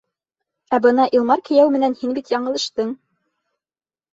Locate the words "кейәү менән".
1.49-1.97